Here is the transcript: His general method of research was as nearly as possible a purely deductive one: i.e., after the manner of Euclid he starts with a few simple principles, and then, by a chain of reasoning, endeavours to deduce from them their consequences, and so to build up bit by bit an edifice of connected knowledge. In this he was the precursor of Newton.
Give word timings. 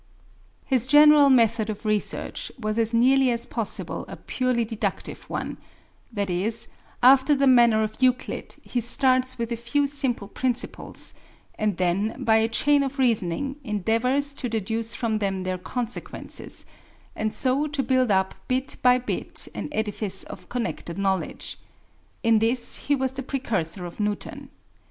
His 0.65 0.87
general 0.87 1.29
method 1.29 1.69
of 1.69 1.85
research 1.85 2.51
was 2.59 2.79
as 2.79 2.91
nearly 2.91 3.29
as 3.29 3.45
possible 3.45 4.03
a 4.07 4.15
purely 4.17 4.65
deductive 4.65 5.29
one: 5.29 5.57
i.e., 6.17 6.51
after 7.03 7.35
the 7.35 7.45
manner 7.45 7.83
of 7.83 8.01
Euclid 8.01 8.55
he 8.63 8.81
starts 8.81 9.37
with 9.37 9.51
a 9.51 9.55
few 9.55 9.85
simple 9.85 10.27
principles, 10.27 11.13
and 11.53 11.77
then, 11.77 12.15
by 12.23 12.37
a 12.37 12.47
chain 12.47 12.81
of 12.81 12.97
reasoning, 12.97 13.57
endeavours 13.63 14.33
to 14.33 14.49
deduce 14.49 14.95
from 14.95 15.19
them 15.19 15.43
their 15.43 15.59
consequences, 15.59 16.65
and 17.15 17.31
so 17.31 17.67
to 17.67 17.83
build 17.83 18.09
up 18.09 18.33
bit 18.47 18.77
by 18.81 18.97
bit 18.97 19.47
an 19.53 19.69
edifice 19.71 20.23
of 20.23 20.49
connected 20.49 20.97
knowledge. 20.97 21.59
In 22.23 22.39
this 22.39 22.87
he 22.87 22.95
was 22.95 23.13
the 23.13 23.21
precursor 23.21 23.85
of 23.85 23.99
Newton. 23.99 24.49